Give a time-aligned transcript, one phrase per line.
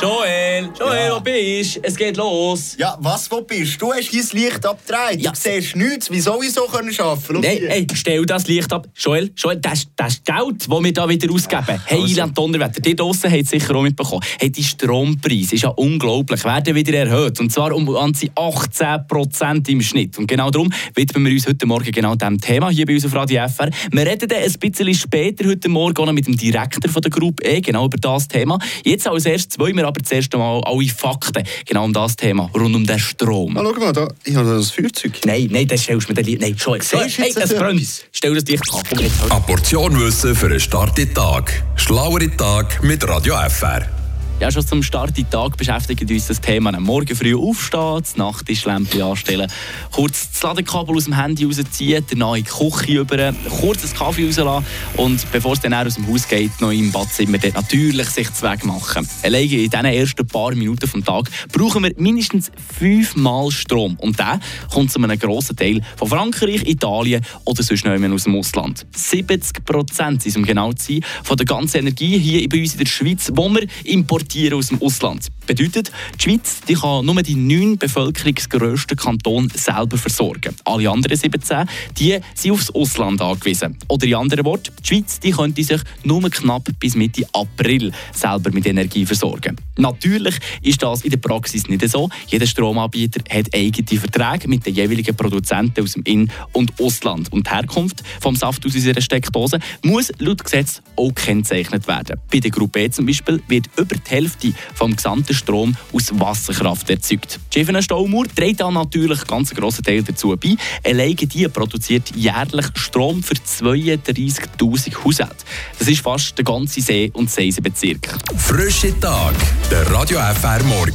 [0.00, 1.16] Joel, Joel, Ja.
[1.16, 1.80] wo bist du?
[1.82, 2.76] Es geht los.
[2.78, 3.86] Ja, was, wo bist du?
[3.86, 5.20] Du hast dein Licht abgedreht.
[5.20, 5.32] Ja.
[5.32, 6.08] Du siehst nichts.
[6.08, 7.22] Wie soll ich so können arbeiten?
[7.26, 7.70] Schau Nein, hier.
[7.70, 8.86] ey, stell das Licht ab.
[8.96, 11.80] Joel, Joel, das, ist- das ist Geld, das wir da wieder ausgeben.
[11.86, 12.12] Hey, also.
[12.14, 14.22] Ilan Donnerwetter, die draussen haben es sicher auch mitbekommen.
[14.38, 17.40] Hey, die Strompreise ist ja unglaublich, werden wieder erhöht.
[17.40, 20.16] Und zwar um ganze 18 Prozent im Schnitt.
[20.16, 23.14] Und genau darum widmen wir uns heute Morgen genau diesem Thema hier bei uns auf
[23.16, 23.70] Radio FR.
[23.90, 27.60] Wir reden dann ein bisschen später heute Morgen mit dem Direktor von der Gruppe E,
[27.60, 28.58] genau über das Thema.
[28.84, 32.74] Jetzt als erstes wollen wir aber zuerst einmal alle Fakten genau um das Thema, rund
[32.74, 33.56] um den Strom.
[33.56, 35.20] Ah, schau mal, da, ich habe das Feuerzeug.
[35.24, 36.42] Nein, nein, das stellst du mir dann lieber.
[36.42, 38.04] Nein, Joel, Siehst du hey, das brennt.
[38.12, 38.82] Stell das Licht ab.
[38.92, 41.62] Eine Portion Wissen für einen Start in den Tag.
[41.76, 43.97] Schlauere Tag mit Radio FR.
[44.40, 46.72] Ja, schon zum Start in den Tag beschäftigt uns das Thema.
[46.72, 49.50] Am Morgen früh aufstehen, das Nachttischlämpchen anstellen,
[49.90, 54.26] kurz das Ladekabel aus dem Handy rausziehen, danach in die Küche über, kurz einen Kaffee
[54.26, 54.64] rauslassen
[54.96, 58.48] und bevor es dann aus dem Haus geht, noch im Badzimmer dort natürlich sich zu
[58.48, 59.08] Weg machen.
[59.24, 63.96] Alleine in diesen ersten paar Minuten vom Tag brauchen wir mindestens fünfmal Strom.
[63.96, 64.38] Und der
[64.70, 68.86] kommt zu einem grossen Teil von Frankreich, Italien oder sonst noch aus dem Ausland.
[68.94, 72.86] 70 Prozent, um genau zu sein, von der ganzen Energie hier bei uns in der
[72.86, 75.28] Schweiz, die wir importieren aus dem Ausland.
[75.46, 80.54] Bedeutet, die Schweiz die kann nur die neun bevölkerungsgrössten Kantone selber versorgen.
[80.64, 83.78] Alle anderen 17 die sind aufs Ausland angewiesen.
[83.88, 88.50] Oder in anderen Worten, die Schweiz die könnte sich nur knapp bis Mitte April selber
[88.52, 89.56] mit Energie versorgen.
[89.76, 92.10] Natürlich ist das in der Praxis nicht so.
[92.26, 97.32] Jeder Stromanbieter hat eigene Verträge mit den jeweiligen Produzenten aus dem In- und Ausland.
[97.32, 102.20] Und die Herkunft vom Saft aus unserer Steckdose muss laut Gesetz auch gekennzeichnet werden.
[102.30, 106.90] Bei der Gruppe E zum Beispiel wird über die Hälfte vom gesamten Strom aus Wasserkraft
[106.90, 107.38] erzeugt.
[107.52, 110.56] Die Schiffene Staumauer trägt da natürlich einen ganz grossen Teil dazu bei.
[110.84, 115.44] Alleine die produziert jährlich Strom für 32'000 Haushalte.
[115.78, 118.18] Das ist fast der ganze See- und Seisenbezirk.
[118.36, 119.34] Frische Tag.
[119.70, 120.78] Der Radio FR Morgen.